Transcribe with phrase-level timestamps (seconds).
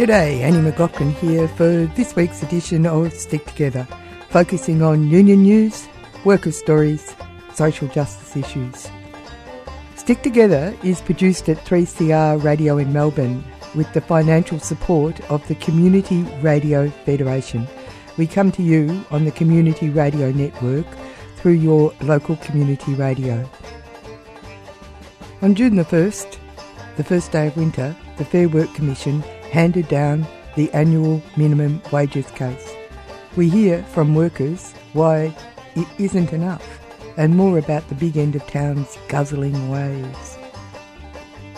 [0.00, 3.86] G'day, Annie McLaughlin here for this week's edition of Stick Together,
[4.30, 5.86] focusing on union news,
[6.24, 7.14] worker stories,
[7.52, 8.88] social justice issues.
[9.96, 13.44] Stick Together is produced at 3CR Radio in Melbourne
[13.74, 17.68] with the financial support of the Community Radio Federation.
[18.16, 20.86] We come to you on the Community Radio Network
[21.36, 23.46] through your local community radio.
[25.42, 26.38] On June the 1st,
[26.96, 32.30] the first day of winter, the Fair Work Commission handed down the annual minimum wages
[32.32, 32.74] case.
[33.36, 35.34] We hear from workers why
[35.76, 36.80] it isn't enough
[37.16, 40.38] and more about the big end of town's guzzling ways.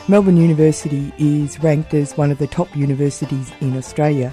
[0.08, 4.32] Melbourne University is ranked as one of the top universities in Australia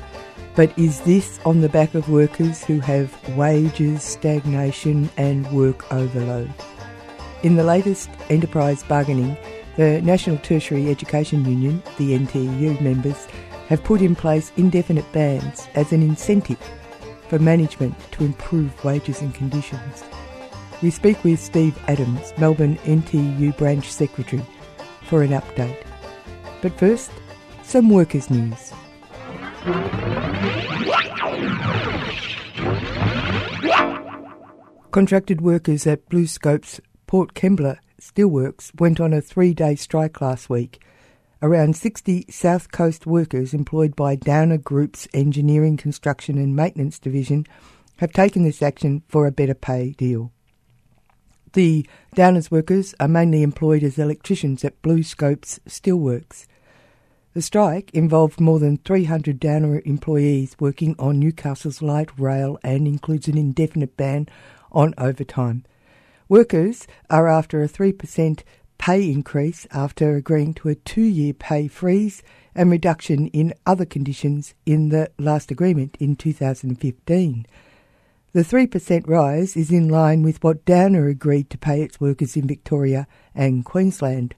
[0.60, 6.52] but is this on the back of workers who have wages, stagnation, and work overload?
[7.44, 9.38] In the latest enterprise bargaining,
[9.78, 13.26] the National Tertiary Education Union, the NTEU members,
[13.70, 16.60] have put in place indefinite bans as an incentive
[17.28, 20.04] for management to improve wages and conditions.
[20.82, 24.44] We speak with Steve Adams, Melbourne NTEU Branch Secretary,
[25.04, 25.84] for an update.
[26.64, 27.12] But first,
[27.62, 28.74] some workers' news.
[34.90, 40.82] Contracted workers at BlueScope's Port Kembla Steelworks went on a three day strike last week.
[41.42, 47.46] Around 60 South Coast workers employed by Downer Group's Engineering, Construction and Maintenance Division
[48.00, 50.34] have taken this action for a better pay deal.
[51.54, 56.46] The Downers workers are mainly employed as electricians at BlueScope's Steelworks.
[57.34, 63.30] The strike involved more than 300 Downer employees working on Newcastle's light rail and includes
[63.30, 64.28] an indefinite ban
[64.74, 65.64] on overtime.
[66.28, 68.44] Workers are after a 3%
[68.80, 72.24] pay increase after agreeing to a two year pay freeze
[72.56, 77.46] and reduction in other conditions in the last agreement in 2015.
[78.32, 82.48] The 3% rise is in line with what Downer agreed to pay its workers in
[82.48, 84.34] Victoria and Queensland.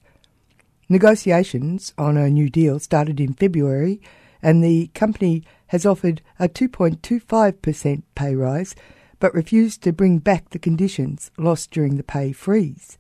[0.89, 4.01] Negotiations on a new deal started in February,
[4.41, 8.75] and the company has offered a 2.25% pay rise
[9.19, 12.97] but refused to bring back the conditions lost during the pay freeze.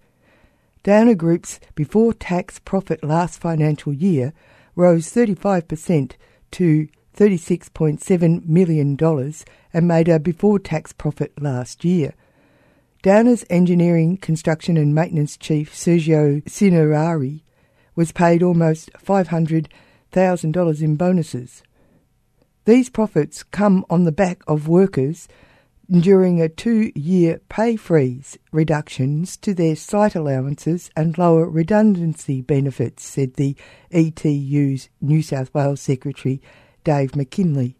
[0.83, 4.33] Downer Group's before tax profit last financial year
[4.75, 6.13] rose 35%
[6.51, 9.33] to $36.7 million
[9.73, 12.15] and made a before tax profit last year.
[13.03, 17.41] Downer's engineering, construction and maintenance chief Sergio Cinerari
[17.95, 21.63] was paid almost $500,000 in bonuses.
[22.65, 25.27] These profits come on the back of workers
[25.99, 33.03] during a two year pay freeze, reductions to their site allowances and lower redundancy benefits,
[33.03, 33.55] said the
[33.91, 36.41] ETU's New South Wales Secretary
[36.85, 37.75] Dave McKinley.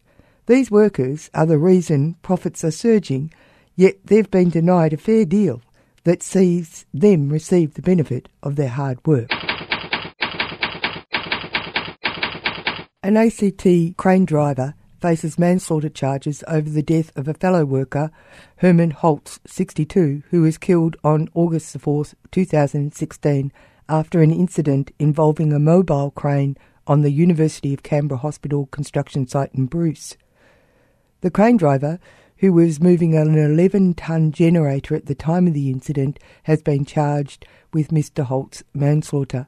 [0.48, 3.34] These workers are the reason profits are surging,
[3.76, 5.62] yet they've been denied a fair deal
[6.04, 9.32] that sees them receive the benefit of their hard work.
[13.04, 18.12] An ACT crane driver faces manslaughter charges over the death of a fellow worker,
[18.58, 23.52] Herman Holtz, 62, who was killed on August 4, 2016,
[23.90, 26.56] after an incident involving a mobile crane
[26.88, 30.16] on the University of Canberra Hospital construction site in Bruce.
[31.22, 32.00] The crane driver,
[32.38, 36.86] who was moving an 11 tonne generator at the time of the incident, has been
[36.86, 38.24] charged with Mr.
[38.24, 39.48] Holt's manslaughter.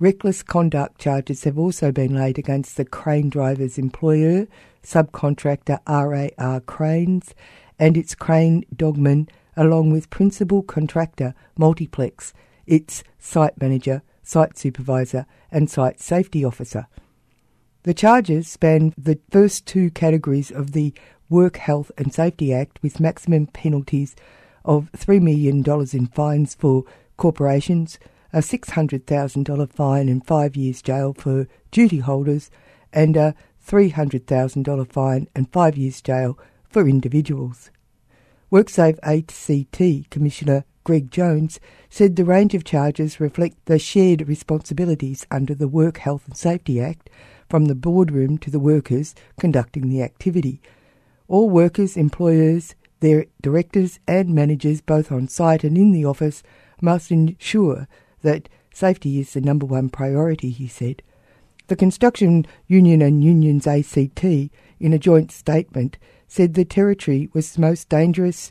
[0.00, 4.48] Reckless conduct charges have also been laid against the crane driver's employer,
[4.82, 7.34] subcontractor RAR Cranes,
[7.78, 9.28] and its crane dogman,
[9.58, 12.32] along with principal contractor Multiplex,
[12.66, 16.86] its site manager, site supervisor, and site safety officer.
[17.82, 20.94] The charges span the first two categories of the
[21.28, 24.16] Work Health and Safety Act with maximum penalties
[24.64, 25.62] of $3 million
[25.92, 26.84] in fines for
[27.18, 27.98] corporations,
[28.32, 32.50] a $600,000 fine and five years jail for duty holders,
[32.92, 33.34] and a
[33.66, 36.38] $300,000 fine and five years jail
[36.68, 37.70] for individuals.
[38.50, 45.54] WorkSafe ACT Commissioner Greg Jones said the range of charges reflect the shared responsibilities under
[45.54, 47.10] the Work Health and Safety Act
[47.48, 50.60] from the boardroom to the workers conducting the activity.
[51.28, 56.42] All workers, employers, their directors and managers, both on site and in the office,
[56.80, 57.86] must ensure
[58.22, 61.02] that safety is the number one priority, he said.
[61.68, 67.60] The Construction Union and Unions ACT, in a joint statement, said the Territory was the
[67.60, 68.50] most dangerous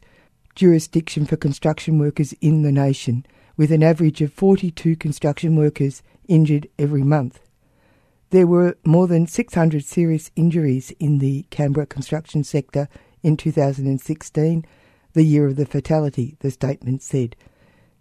[0.56, 3.26] jurisdiction for construction workers in the nation,
[3.58, 7.40] with an average of 42 construction workers injured every month.
[8.30, 12.88] There were more than 600 serious injuries in the Canberra construction sector
[13.24, 14.66] in 2016,
[15.14, 17.36] the year of the fatality, the statement said.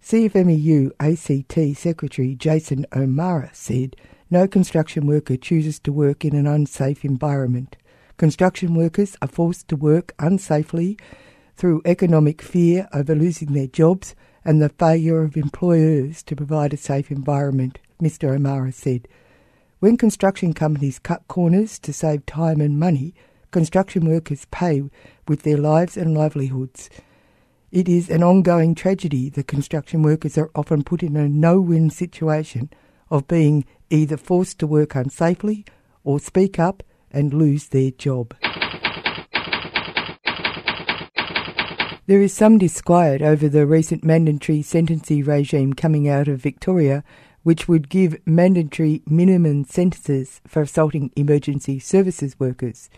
[0.02, 3.96] CFMEU ACT Secretary Jason O'Mara said
[4.30, 7.76] no construction worker chooses to work in an unsafe environment.
[8.16, 10.98] Construction workers are forced to work unsafely
[11.56, 14.14] through economic fear over losing their jobs
[14.44, 18.34] and the failure of employers to provide a safe environment, Mr.
[18.34, 19.08] O'Mara said.
[19.80, 23.14] When construction companies cut corners to save time and money,
[23.50, 24.84] construction workers pay
[25.26, 26.88] with their lives and livelihoods.
[27.70, 31.90] It is an ongoing tragedy that construction workers are often put in a no win
[31.90, 32.70] situation
[33.10, 35.66] of being either forced to work unsafely
[36.02, 38.34] or speak up and lose their job.
[42.06, 47.04] There is some disquiet over the recent mandatory sentencing regime coming out of Victoria
[47.42, 52.88] which would give mandatory minimum sentences for assaulting emergency services workers.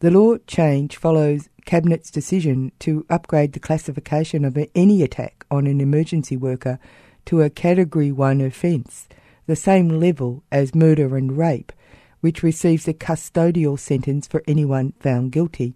[0.00, 5.80] The law change follows Cabinet's decision to upgrade the classification of any attack on an
[5.80, 6.78] emergency worker
[7.26, 9.08] to a Category 1 offence,
[9.46, 11.72] the same level as murder and rape,
[12.20, 15.74] which receives a custodial sentence for anyone found guilty.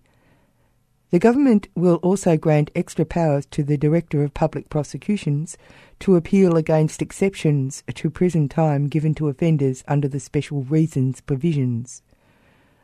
[1.11, 5.56] The government will also grant extra powers to the Director of Public Prosecutions
[6.00, 12.02] to appeal against exceptions to prison time given to offenders under the special reasons provisions.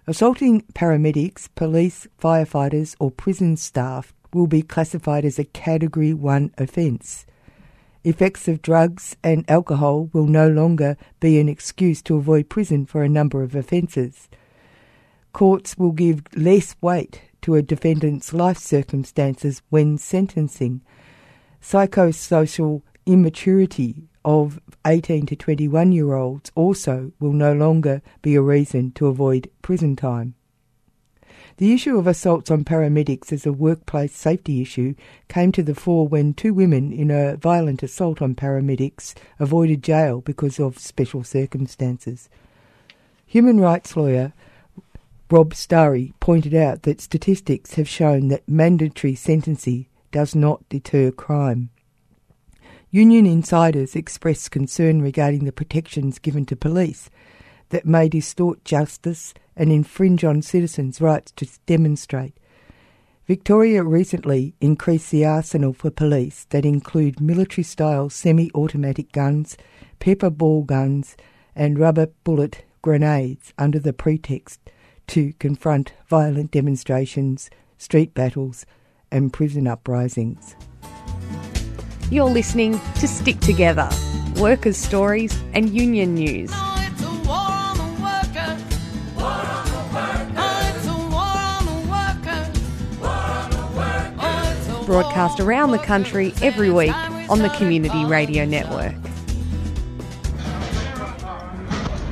[0.07, 7.25] Assaulting paramedics, police, firefighters, or prison staff will be classified as a Category 1 offence.
[8.03, 13.03] Effects of drugs and alcohol will no longer be an excuse to avoid prison for
[13.03, 14.29] a number of offences.
[15.33, 20.83] Courts will give less weight to a defendant's life circumstances when sentencing.
[21.63, 28.91] Psychosocial immaturity of 18 to 21 year olds also will no longer be a reason
[28.93, 30.35] to avoid prison time.
[31.59, 34.95] The issue of assaults on paramedics as a workplace safety issue
[35.29, 40.21] came to the fore when two women in a violent assault on paramedics avoided jail
[40.21, 42.29] because of special circumstances.
[43.27, 44.33] Human rights lawyer
[45.31, 51.71] Rob Stary pointed out that statistics have shown that mandatory sentencing does not deter crime.
[52.95, 57.11] Union insiders expressed concern regarding the protections given to police
[57.71, 62.37] that may distort justice and infringe on citizens' rights to demonstrate.
[63.27, 69.57] Victoria recently increased the arsenal for police that include military style semi automatic guns,
[69.99, 71.17] pepper ball guns,
[71.57, 74.61] and rubber bullet grenades under the pretext
[75.09, 78.65] to confront violent demonstrations, street battles,
[79.11, 80.55] and prison uprisings.
[82.11, 83.89] You're listening to Stick Together
[84.37, 86.51] Workers' Stories and Union News.
[94.85, 96.95] Broadcast around the country every week
[97.31, 98.93] on the Community Radio Network.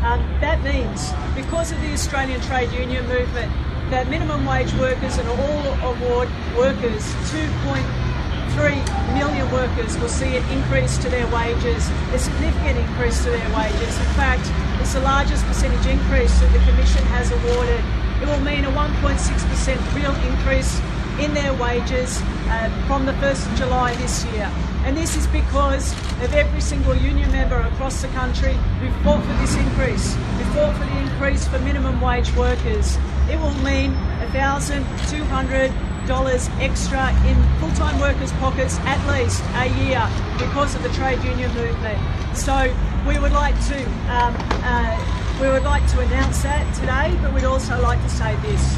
[0.03, 3.51] Um, that means because of the Australian trade union movement,
[3.91, 10.97] that minimum wage workers and all award workers, 2.3 million workers will see an increase
[10.99, 13.97] to their wages, a significant increase to their wages.
[13.97, 14.49] In fact,
[14.81, 17.83] it's the largest percentage increase that the Commission has awarded.
[18.21, 20.79] It will mean a 1.6% real increase
[21.19, 24.51] in their wages uh, from the 1st of July this year.
[24.85, 25.91] And this is because
[26.23, 30.75] of every single union member across the country who fought for this increase, who fought
[30.75, 32.97] for the increase for minimum wage workers.
[33.29, 33.93] It will mean
[34.31, 35.71] 1,200
[36.07, 40.01] dollars extra in full-time workers' pockets at least a year
[40.39, 41.99] because of the trade union movement.
[42.35, 42.73] So
[43.07, 44.33] we would like to um,
[44.63, 48.77] uh, we would like to announce that today, but we'd also like to say this.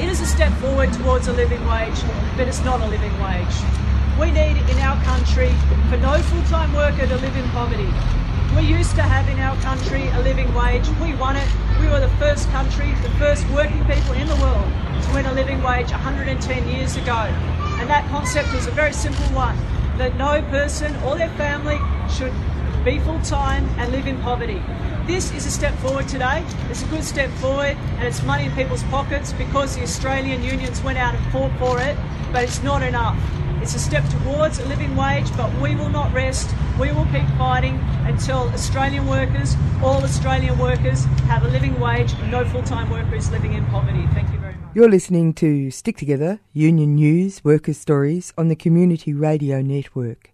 [0.00, 1.98] It is a step forward towards a living wage,
[2.36, 3.56] but it's not a living wage.
[4.20, 5.50] We need in our country
[5.90, 7.90] for no full-time worker to live in poverty.
[8.54, 10.86] We used to have in our country a living wage.
[11.02, 11.48] We won it.
[11.80, 14.70] We were the first country, the first working people in the world
[15.02, 17.26] to win a living wage 110 years ago.
[17.82, 19.58] And that concept is a very simple one
[19.98, 22.32] that no person or their family should
[22.84, 24.62] be full time and live in poverty.
[25.06, 26.44] This is a step forward today.
[26.70, 30.82] It's a good step forward and it's money in people's pockets because the Australian unions
[30.82, 31.96] went out and fought for it,
[32.32, 33.18] but it's not enough.
[33.60, 36.48] It's a step towards a living wage, but we will not rest.
[36.78, 42.30] We will keep fighting until Australian workers, all Australian workers, have a living wage and
[42.30, 44.06] no full time worker is living in poverty.
[44.14, 44.74] Thank you very much.
[44.74, 50.32] You're listening to Stick Together Union News Workers' Stories on the Community Radio Network.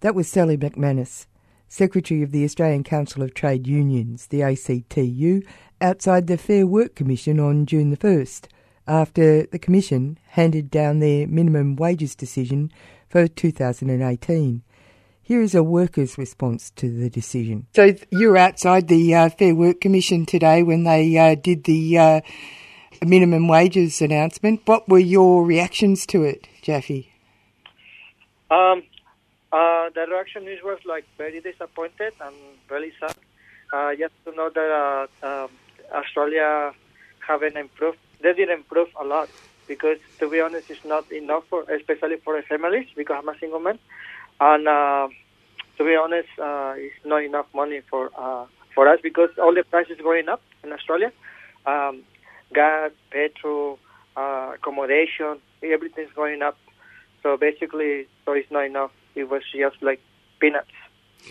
[0.00, 1.26] That was Sally McManus,
[1.72, 5.40] Secretary of the Australian Council of Trade Unions, the ACTU,
[5.80, 8.44] outside the Fair Work Commission on June the 1st
[8.86, 12.70] after the Commission handed down their minimum wages decision
[13.08, 14.62] for 2018.
[15.22, 17.68] Here is a workers' response to the decision.
[17.74, 21.96] So you were outside the uh, Fair Work Commission today when they uh, did the
[21.96, 22.20] uh,
[23.02, 24.60] minimum wages announcement.
[24.66, 27.10] What were your reactions to it, Jaffe?
[28.50, 28.82] Um,
[29.52, 32.34] uh, the reaction is was like very disappointed and
[32.70, 33.14] really sad.
[33.72, 35.50] Uh, just to know that uh, um,
[35.94, 36.74] Australia
[37.20, 39.28] haven't improved they didn't improve a lot
[39.66, 43.60] because, to be honest, it's not enough for, especially for families because I'm a single
[43.60, 43.78] man,
[44.40, 45.08] and uh,
[45.78, 49.64] to be honest, uh, it's not enough money for uh, for us because all the
[49.64, 51.12] prices going up in Australia,
[51.66, 52.02] um,
[52.54, 53.78] gas, petrol,
[54.16, 56.56] uh, accommodation, everything's going up.
[57.22, 58.90] So basically, so it's not enough.
[59.14, 60.00] It was just like
[60.40, 60.70] peanuts.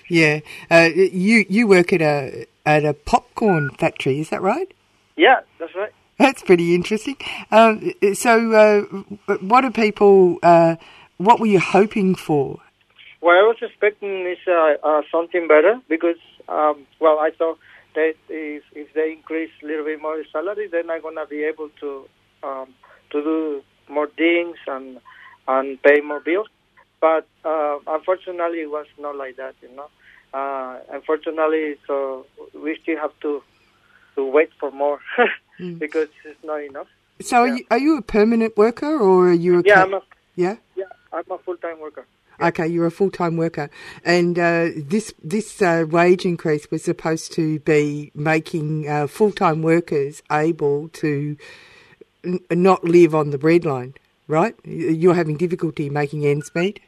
[0.07, 4.73] Yeah, uh, you you work at a at a popcorn factory, is that right?
[5.15, 5.91] Yeah, that's right.
[6.17, 7.17] That's pretty interesting.
[7.51, 10.37] Um, so, uh, what are people?
[10.43, 10.75] Uh,
[11.17, 12.59] what were you hoping for?
[13.19, 16.17] What I was expecting is uh, uh, something better because,
[16.49, 17.59] um, well, I thought
[17.93, 21.69] that if, if they increase a little bit more salary, then I'm gonna be able
[21.81, 22.07] to
[22.43, 22.73] um,
[23.11, 24.99] to do more things and
[25.47, 26.47] and pay more bills.
[27.01, 29.55] But uh, unfortunately, it was not like that.
[29.61, 29.89] You know,
[30.33, 33.43] uh, unfortunately, so we still have to
[34.15, 34.99] to wait for more.
[35.61, 35.79] mm.
[35.79, 36.87] because it's not enough.
[37.21, 37.51] So, yeah.
[37.51, 39.83] are, you, are you a permanent worker or are you a yeah?
[39.83, 40.01] I'm a,
[40.35, 40.85] yeah, yeah.
[41.13, 42.05] I'm a full time worker.
[42.41, 43.69] Okay, you're a full time worker,
[44.03, 49.61] and uh, this this uh, wage increase was supposed to be making uh, full time
[49.61, 51.37] workers able to
[52.23, 53.95] n- not live on the breadline,
[54.27, 54.55] right?
[54.65, 56.79] You're having difficulty making ends meet.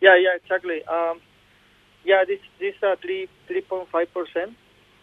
[0.00, 0.84] Yeah, yeah, exactly.
[0.84, 1.20] Um,
[2.04, 4.56] yeah, this this uh, three three point five percent.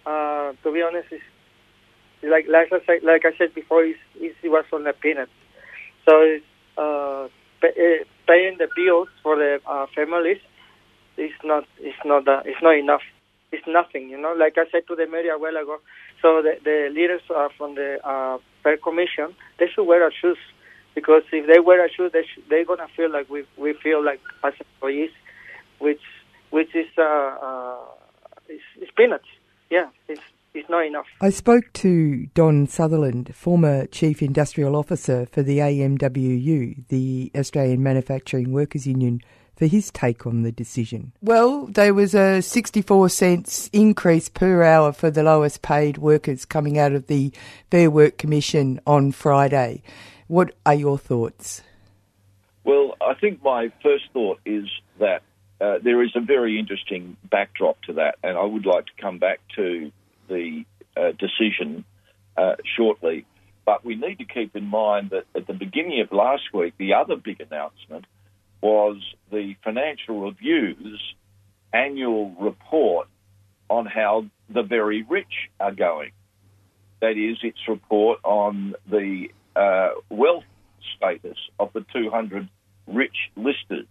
[0.05, 1.21] Uh, to be honest, is
[2.23, 5.31] like like I said, like I said before, it's, it's, it was on the peanuts.
[6.05, 6.13] So
[6.77, 7.27] uh,
[7.61, 10.39] pay, uh, paying the bills for the uh, families
[11.17, 13.01] is not it's not uh, it's not enough.
[13.51, 14.33] It's nothing, you know.
[14.37, 15.77] Like I said to the media a while ago.
[16.21, 20.37] So the, the leaders uh, from the uh, Fair Commission they should wear a shoes
[20.97, 24.03] because if they wear a shoe, they sh- they're gonna feel like we we feel
[24.03, 25.11] like as employees,
[25.77, 26.01] which
[26.49, 27.75] which is uh, uh,
[28.49, 29.27] it's, it's peanuts.
[29.69, 30.21] Yeah, it's
[30.55, 31.05] is not enough.
[31.21, 38.51] I spoke to Don Sutherland, former Chief Industrial Officer for the AMWU, the Australian Manufacturing
[38.51, 39.21] Workers Union,
[39.55, 41.11] for his take on the decision.
[41.21, 46.79] Well, there was a 64 cents increase per hour for the lowest paid workers coming
[46.79, 47.31] out of the
[47.69, 49.83] Fair Work Commission on Friday.
[50.27, 51.61] What are your thoughts?
[52.63, 54.65] Well, I think my first thought is
[54.99, 55.21] that
[55.61, 59.19] uh, there is a very interesting backdrop to that, and I would like to come
[59.19, 59.91] back to
[60.27, 60.65] the
[60.95, 61.85] uh, decision
[62.35, 63.25] uh, shortly.
[63.65, 66.93] But we need to keep in mind that at the beginning of last week, the
[66.93, 68.05] other big announcement
[68.61, 68.97] was
[69.31, 71.01] the Financial Review's
[71.73, 73.07] annual report
[73.69, 76.11] on how the very rich are going.
[77.01, 80.43] That is, its report on the uh, wealth
[80.95, 82.47] status of the 200
[82.87, 83.87] rich listers.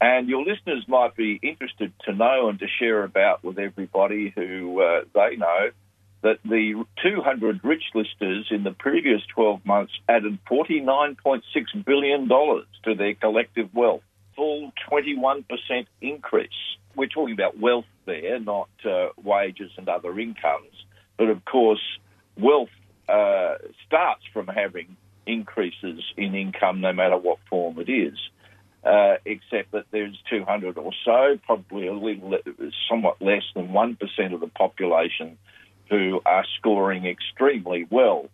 [0.00, 4.82] And your listeners might be interested to know and to share about with everybody who
[4.82, 5.70] uh, they know
[6.22, 11.42] that the 200 rich listers in the previous 12 months added $49.6
[11.84, 14.02] billion to their collective wealth,
[14.34, 15.44] full 21%
[16.00, 16.50] increase.
[16.96, 20.84] We're talking about wealth there, not uh, wages and other incomes.
[21.16, 21.82] But of course,
[22.36, 22.70] wealth
[23.12, 28.18] uh, starts from having increases in income no matter what form it is
[28.84, 32.36] uh, except that there's 200 or so, probably a little,
[32.88, 35.38] somewhat less than 1% of the population
[35.88, 38.28] who are scoring extremely well,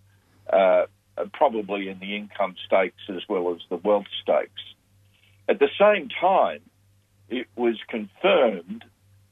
[0.50, 0.84] uh,
[1.32, 4.62] probably in the income stakes as well as the wealth stakes.
[5.48, 6.60] At the same time,
[7.28, 8.84] it was confirmed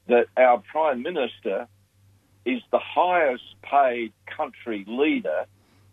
[0.09, 1.67] that our Prime Minister
[2.47, 5.45] is the highest paid country leader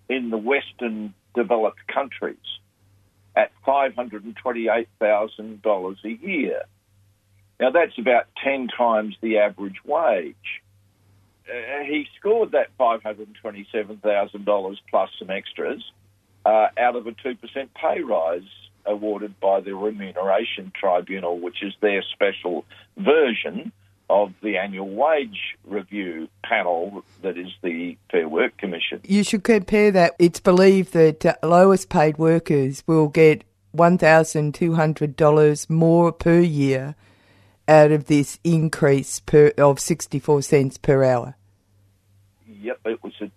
[0.08, 2.38] in the Western developed countries
[3.36, 6.62] at $528,000 a year.
[7.60, 10.62] Now, that's about 10 times the average wage.
[11.50, 15.84] Uh, he scored that $527,000 plus some extras
[16.46, 17.38] uh, out of a 2%
[17.74, 18.48] pay rise
[18.86, 22.66] awarded by the Remuneration Tribunal, which is their special
[22.98, 23.72] version
[24.10, 29.02] of the annual wage review panel that is the Fair Work Commission.
[29.04, 30.14] You should compare that.
[30.20, 33.44] It's believed that uh, lowest paid workers will get
[33.76, 36.96] $1,200 more per year
[37.68, 41.36] out of this increase per, of 64 cents per hour.
[42.46, 43.14] Yep, it was.
[43.22, 43.30] A,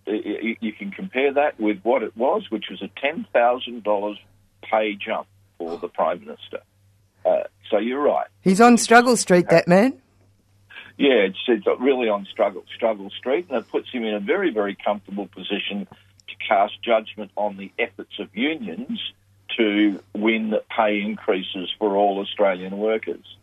[0.60, 4.18] you can compare that with what it was, which was a ten thousand dollars
[4.62, 5.26] pay jump
[5.58, 6.60] for the prime minister.
[7.24, 8.28] Uh, so you're right.
[8.42, 10.00] He's on struggle street, that man.
[10.96, 14.50] Yeah, it's, it's really on struggle struggle street, and it puts him in a very
[14.50, 19.12] very comfortable position to cast judgment on the efforts of unions
[19.56, 23.36] to win pay increases for all Australian workers.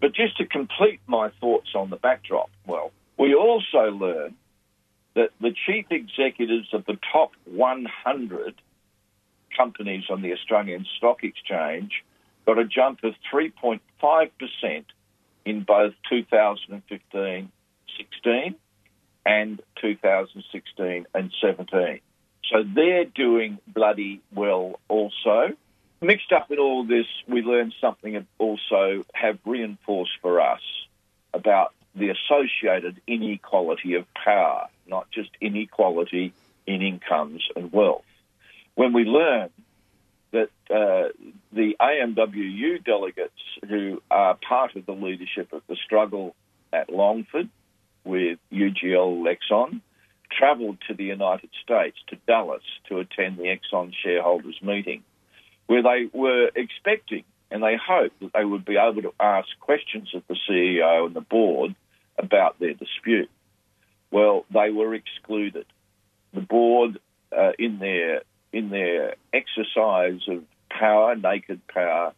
[0.00, 4.34] But just to complete my thoughts on the backdrop, well, we also learn
[5.14, 8.54] that the chief executives of the top 100
[9.56, 12.04] companies on the Australian Stock Exchange
[12.46, 14.84] got a jump of 3.5%
[15.44, 17.50] in both 2015
[17.96, 18.54] 16
[19.26, 22.00] and 2016 and 17.
[22.50, 25.52] So they're doing bloody well also.
[26.00, 30.60] Mixed up in all this, we learned something also have reinforced for us
[31.32, 36.32] about the associated inequality of power, not just inequality
[36.66, 38.04] in incomes and wealth.
[38.74, 39.50] When we learn
[40.34, 41.08] that uh,
[41.52, 43.32] the AMWU delegates
[43.68, 46.34] who are part of the leadership of the struggle
[46.72, 47.48] at Longford
[48.04, 49.80] with UGL Exxon
[50.36, 55.04] travelled to the United States, to Dallas, to attend the Exxon shareholders meeting,
[55.66, 60.12] where they were expecting and they hoped that they would be able to ask questions
[60.14, 61.76] of the CEO and the board
[62.18, 63.30] about their dispute.
[64.10, 65.66] Well, they were excluded.
[66.32, 66.98] The board,
[67.30, 68.22] uh, in their
[68.54, 72.12] in their exercise of power, naked power,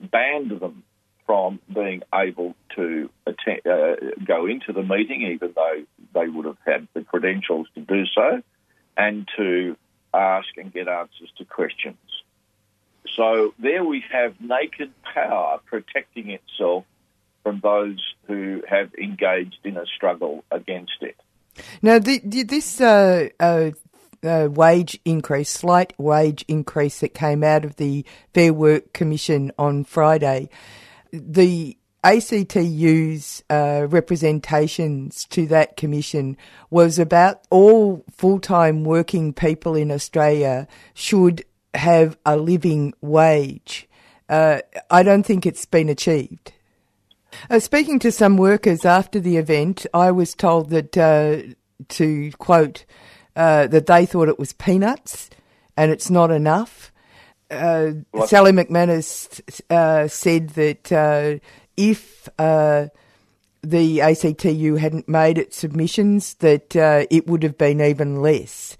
[0.00, 0.82] banned them
[1.26, 3.94] from being able to attend, uh,
[4.24, 8.42] go into the meeting, even though they would have had the credentials to do so,
[8.96, 9.76] and to
[10.12, 11.96] ask and get answers to questions.
[13.16, 16.84] So there we have naked power protecting itself
[17.42, 21.16] from those who have engaged in a struggle against it.
[21.80, 23.70] Now, the, this uh, uh,
[24.26, 29.84] uh, wage increase, slight wage increase that came out of the Fair Work Commission on
[29.84, 30.48] Friday,
[31.12, 36.36] the ACTU's uh, representations to that commission
[36.70, 43.88] was about all full time working people in Australia should have a living wage.
[44.28, 44.60] Uh,
[44.90, 46.52] I don't think it's been achieved.
[47.50, 51.38] Uh, speaking to some workers after the event, I was told that, uh,
[51.88, 52.84] to quote,
[53.36, 55.30] uh, that they thought it was peanuts
[55.76, 56.90] and it's not enough.
[57.50, 57.92] Uh,
[58.26, 61.38] Sally McManus uh, said that uh,
[61.76, 62.86] if uh,
[63.62, 66.74] the ACTU hadn't made its submissions, that
[67.10, 68.76] it would have been even less,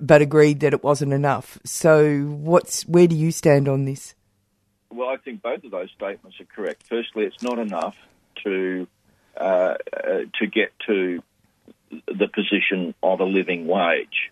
[0.00, 1.58] but agreed that it wasn't enough.
[1.64, 4.14] So, what's where do you stand on this?
[4.90, 6.84] Well, I think both of those statements are correct.
[6.88, 7.96] Firstly, it's not enough
[8.44, 8.86] to
[9.38, 11.22] uh, uh, to get to
[11.90, 14.30] the position of a living wage.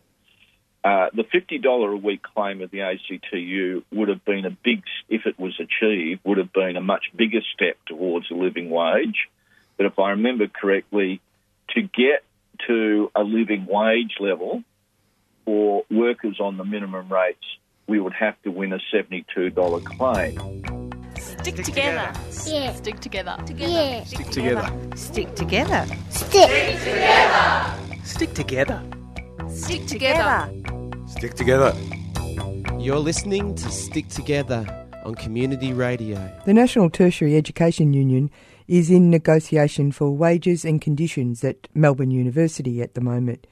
[0.85, 5.27] Uh, the $50 a week claim of the ACTU would have been a big, if
[5.27, 9.29] it was achieved, would have been a much bigger step towards a living wage.
[9.77, 11.21] But if I remember correctly,
[11.71, 12.23] to get
[12.69, 14.63] to a living wage level
[15.45, 17.45] for workers on the minimum rates,
[17.89, 20.86] we would have to win a $72 claim.
[21.47, 22.13] Stick together.
[22.45, 22.75] Yeah.
[22.75, 23.37] Stick together.
[23.55, 24.03] Yeah.
[24.03, 24.69] Stick together.
[24.97, 25.87] Stick together.
[26.11, 26.51] Stick.
[26.81, 28.03] Together.
[28.03, 28.83] Stick together.
[29.49, 30.53] Stick together.
[31.07, 31.73] Stick together.
[32.81, 34.67] You're listening to Stick Together
[35.05, 36.19] on Community Radio.
[36.47, 38.29] The National Tertiary Education Union
[38.67, 43.47] is in negotiation for wages and conditions at Melbourne University at the moment.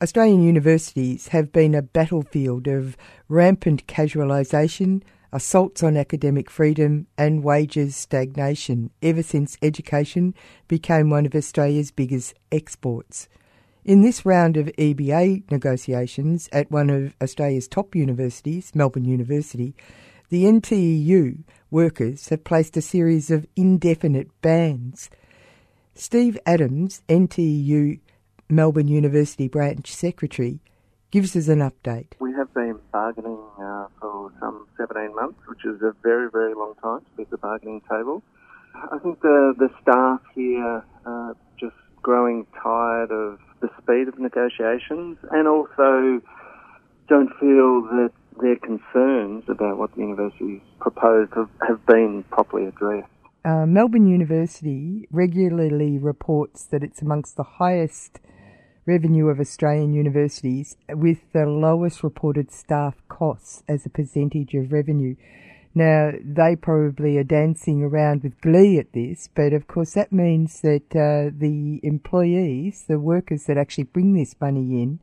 [0.00, 2.96] Australian universities have been a battlefield of
[3.28, 5.02] rampant casualisation,
[5.32, 10.34] assaults on academic freedom, and wages stagnation ever since education
[10.68, 13.28] became one of Australia's biggest exports.
[13.84, 19.74] In this round of EBA negotiations at one of Australia's top universities, Melbourne University,
[20.28, 25.10] the NTEU workers have placed a series of indefinite bans.
[25.94, 28.00] Steve Adams, NTEU
[28.48, 30.60] Melbourne University branch secretary,
[31.10, 32.12] gives us an update.
[32.20, 36.74] We have been bargaining uh, for some 17 months, which is a very, very long
[36.82, 38.22] time to be at the bargaining table.
[38.74, 45.18] I think the, the staff here are just growing tired of the speed of negotiations
[45.30, 46.22] and also
[47.08, 53.08] don't feel that their concerns about what the university's proposed have, have been properly addressed.
[53.44, 58.20] Uh, Melbourne University regularly reports that it's amongst the highest
[58.90, 65.14] revenue of Australian universities with the lowest reported staff costs as a percentage of revenue.
[65.74, 70.60] Now, they probably are dancing around with glee at this, but of course that means
[70.62, 74.98] that uh, the employees, the workers that actually bring this money in,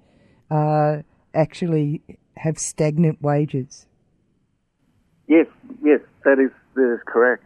[0.52, 2.02] uh, actually
[2.36, 3.86] have stagnant wages.
[5.28, 5.48] Yes,
[5.82, 7.46] yes, that is, that is correct.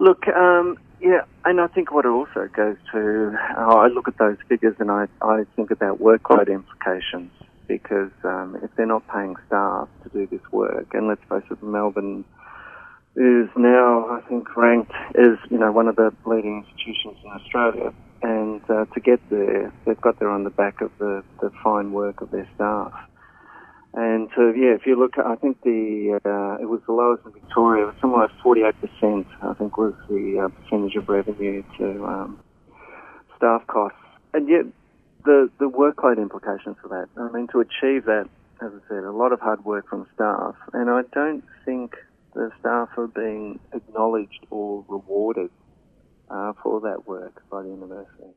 [0.00, 4.18] Look, um, yeah, and I think what it also goes to, uh, I look at
[4.18, 7.32] those figures and I, I think about workload implications
[7.66, 11.62] because um, if they're not paying staff to do this work, and let's face it,
[11.62, 12.24] Melbourne
[13.16, 17.92] is now, I think, ranked as you know one of the leading institutions in Australia,
[18.22, 21.92] and uh, to get there, they've got there on the back of the, the fine
[21.92, 22.92] work of their staff.
[23.92, 27.32] And so, yeah, if you look, I think the uh, it was the lowest in
[27.32, 27.84] Victoria.
[27.84, 29.26] It was somewhere like 48%.
[29.42, 32.40] I think was the uh, percentage of revenue to um,
[33.36, 33.98] staff costs.
[34.32, 34.66] And yet,
[35.24, 37.08] the the workload implications for that.
[37.20, 38.28] I mean, to achieve that,
[38.62, 41.96] as I said, a lot of hard work from staff, and I don't think
[42.34, 45.50] the staff are being acknowledged or rewarded
[46.30, 48.30] uh, for that work by the university.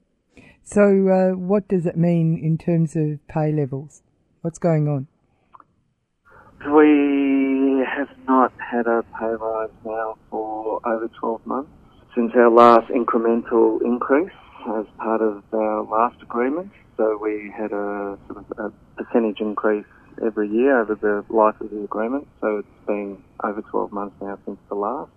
[0.63, 4.01] So, uh, what does it mean in terms of pay levels?
[4.41, 5.07] What's going on?
[6.65, 11.69] We have not had a pay rise now for over 12 months
[12.15, 14.31] since our last incremental increase
[14.77, 16.71] as part of our last agreement.
[16.95, 19.85] So we had a sort of a percentage increase
[20.23, 22.29] every year over the life of the agreement.
[22.39, 25.11] So it's been over 12 months now since the last.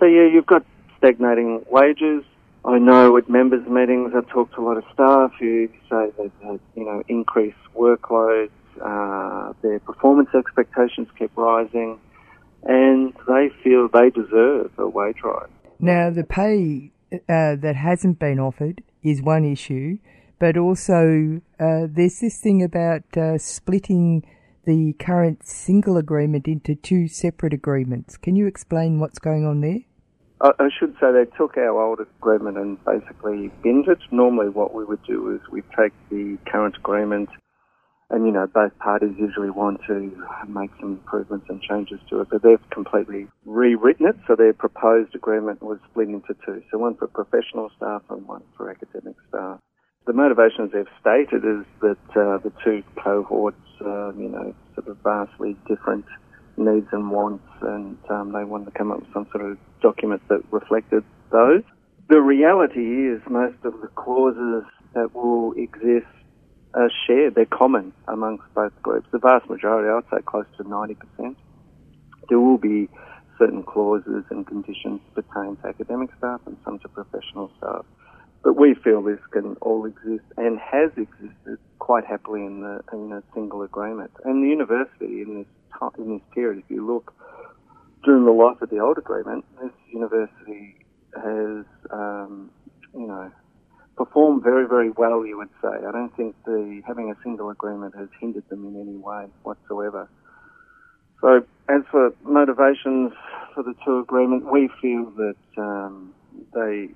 [0.00, 0.64] So yeah, you've got
[0.98, 2.24] stagnating wages.
[2.64, 6.32] I know at members' meetings I've talked to a lot of staff who say they've
[6.42, 11.98] had, you know, increased workloads, uh, their performance expectations keep rising,
[12.64, 15.48] and they feel they deserve a wage rise.
[15.80, 19.98] Now, the pay uh, that hasn't been offered is one issue,
[20.38, 24.24] but also uh, there's this thing about uh, splitting
[24.66, 28.16] the current single agreement into two separate agreements.
[28.16, 29.80] Can you explain what's going on there?
[30.40, 33.98] I should say they took our old agreement and basically binned it.
[34.12, 37.28] Normally, what we would do is we take the current agreement,
[38.10, 40.12] and you know both parties usually want to
[40.48, 44.16] make some improvements and changes to it, but they've completely rewritten it.
[44.26, 48.42] So their proposed agreement was split into two, so one for professional staff and one
[48.56, 49.60] for academic staff.
[50.06, 54.96] The motivations they've stated is that uh, the two cohorts, uh, you know, sort of
[55.04, 56.06] vastly different
[56.56, 60.22] needs and wants, and um, they wanted to come up with some sort of document
[60.28, 61.62] that reflected those.
[62.08, 66.06] The reality is most of the clauses that will exist
[66.74, 67.34] are shared.
[67.34, 69.08] They're common amongst both groups.
[69.10, 71.36] The vast majority, I'd say close to 90%.
[72.28, 72.88] There will be
[73.38, 77.84] certain clauses and conditions pertain to academic staff and some to professional staff.
[78.42, 83.12] But we feel this can all exist and has existed quite happily in, the, in
[83.12, 84.10] a single agreement.
[84.24, 85.46] And the university in this
[85.96, 87.14] in this period, if you look
[88.04, 90.76] during the life of the old agreement, this university
[91.14, 92.50] has um,
[92.94, 93.30] you know
[93.98, 95.26] performed very very well.
[95.26, 95.86] You would say.
[95.86, 100.08] I don't think the having a single agreement has hindered them in any way whatsoever.
[101.20, 103.12] So as for motivations
[103.54, 106.14] for the two agreement, we feel that um,
[106.54, 106.88] they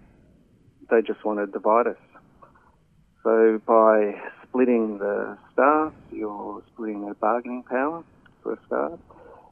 [0.91, 1.97] they just want to divide us.
[3.25, 4.13] So by
[4.47, 8.05] splitting the staff, you're splitting their bargaining power
[8.43, 9.01] for a start.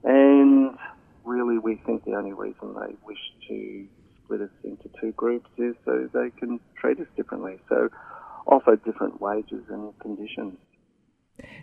[0.05, 0.77] And
[1.25, 3.87] really, we think the only reason they wish to
[4.31, 7.59] split us into two groups is so they can treat us differently.
[7.69, 7.89] So
[8.47, 10.57] offer different wages and conditions.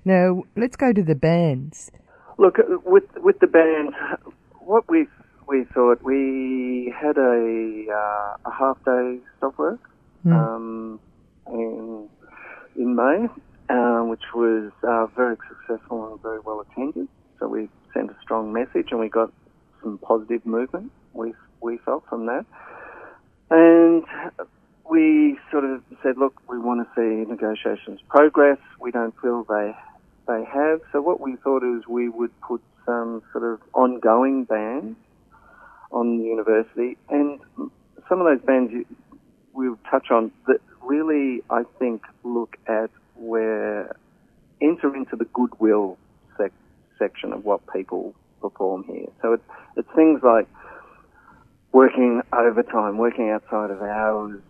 [0.03, 1.91] Now, let's go to the bands.
[2.37, 3.93] Look, with with the band,
[4.59, 5.07] what we
[5.47, 9.79] we thought we had a uh, a half day stop work
[10.25, 10.33] mm.
[10.33, 10.99] um,
[11.47, 12.09] in
[12.75, 13.27] in May,
[13.69, 17.07] uh, which was uh, very successful and very well attended.
[17.39, 19.31] So we sent a strong message, and we got
[19.81, 20.91] some positive movement.
[21.67, 22.45] We felt from that,
[23.51, 24.03] and
[24.89, 28.59] we sort of said, look, we want to see negotiations progress.
[28.79, 29.75] We don't feel they
[30.27, 30.79] they have.
[30.91, 34.95] So what we thought is we would put some sort of ongoing bans
[35.91, 37.39] on the university, and
[38.07, 38.85] some of those bans
[39.53, 43.95] we'll touch on that really, I think, look at where
[44.61, 45.97] enter into the goodwill
[46.37, 46.51] sec-
[46.97, 49.07] section of what people perform here.
[49.21, 49.43] So it's
[49.75, 50.47] it's things like
[51.71, 54.41] working overtime, working outside of hours,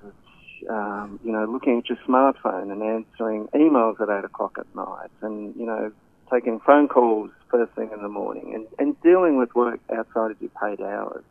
[0.70, 5.10] um, you know, looking at your smartphone and answering emails at eight o'clock at night,
[5.22, 5.92] and you know,
[6.32, 10.42] taking phone calls first thing in the morning and, and dealing with work outside of
[10.42, 11.24] your paid hours.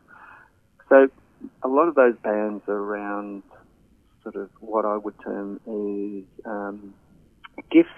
[0.89, 1.07] So
[1.61, 3.43] a lot of those bans are around
[4.23, 6.93] sort of what I would term is um,
[7.71, 7.89] gifts,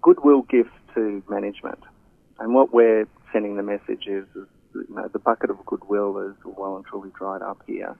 [0.00, 1.78] goodwill gifts to management.
[2.38, 6.36] And what we're sending the message is, is you know, the bucket of goodwill is
[6.44, 7.96] well and truly dried up here.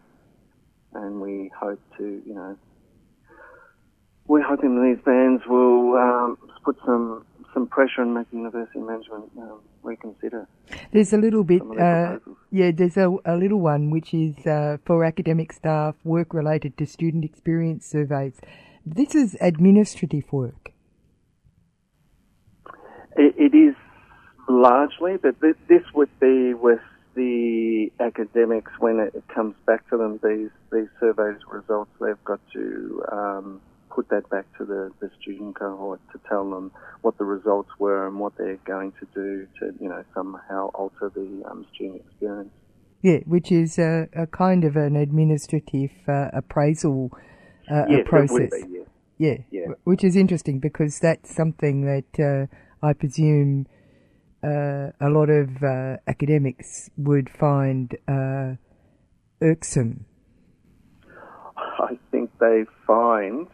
[0.95, 2.57] And we hope to, you know,
[4.27, 9.61] we're hoping these bans will um, put some some pressure and make university management um,
[9.83, 10.49] reconsider.
[10.91, 12.19] There's a little bit, uh,
[12.51, 16.87] yeah, there's a, a, little one which is uh, for academic staff, work related to
[16.87, 18.41] student experience surveys.
[18.87, 20.73] This is administrative work.
[23.17, 23.75] it, it is
[24.53, 26.81] largely, but th- this would be with
[27.15, 30.21] the academics when it comes back to them.
[30.23, 33.61] These these surveys results, they've got to um,
[33.91, 38.07] put that back to the, the student cohort to tell them what the results were
[38.07, 42.51] and what they're going to do to, you know, somehow alter the um, student experience.
[43.03, 47.11] Yeah, which is a, a kind of an administrative uh, appraisal
[47.71, 48.51] uh, yes, process.
[48.51, 48.85] Be, yeah.
[49.19, 49.37] yeah.
[49.51, 53.67] yeah, which is interesting because that's something that uh, I presume
[54.43, 58.55] uh, a lot of uh, academics would find uh,
[59.41, 60.05] irksome.
[61.57, 63.49] I think they find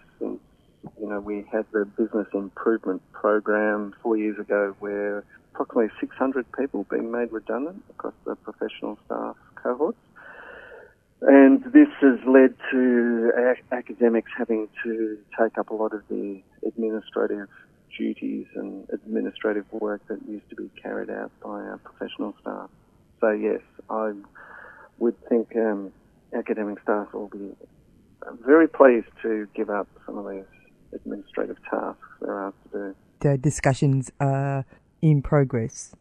[1.01, 5.25] you know, we had the business improvement program four years ago where
[5.55, 9.99] approximately 600 people being made redundant across the professional staff cohorts.
[11.21, 16.41] And this has led to a- academics having to take up a lot of the
[16.65, 17.49] administrative
[17.99, 22.71] duties and administrative work that used to be carried out by our professional staff.
[23.21, 24.13] So yes, I
[24.99, 25.93] would think um,
[26.33, 27.53] academic staff will be
[28.45, 30.45] very pleased to give up some of these
[30.93, 32.95] administrative tasks they're asked to do.
[33.21, 34.65] The discussions are
[35.03, 35.95] in progress.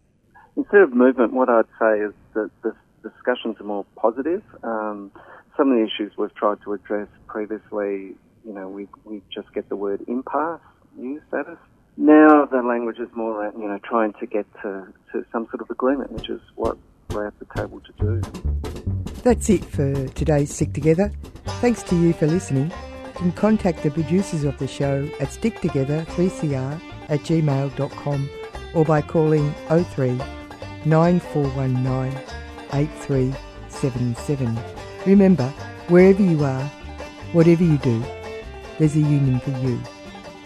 [0.55, 4.43] Instead of movement, what I'd say is that the discussions are more positive.
[4.63, 5.12] Um,
[5.55, 9.69] some of the issues we've tried to address previously, you know, we, we just get
[9.69, 10.62] the word impasse
[10.97, 11.57] used at us.
[11.97, 15.62] Now the language is more around, you know, trying to get to, to some sort
[15.62, 16.77] of agreement, which is what
[17.10, 18.21] we're at the table to do.
[19.23, 21.12] That's it for today's Stick Together.
[21.60, 22.71] Thanks to you for listening
[23.17, 28.29] You can contact the producers of the show at sticktogether3cr at gmail.com
[28.75, 30.21] or by calling 03
[30.86, 32.15] 9419
[32.73, 34.60] 8377.
[35.07, 35.49] Remember,
[35.88, 36.63] wherever you are,
[37.33, 38.03] whatever you do,
[38.77, 39.81] there's a union for you.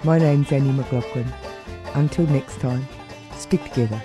[0.03, 1.31] My name's Annie McLaughlin.
[1.93, 2.87] Until next time,
[3.37, 4.01] stick together.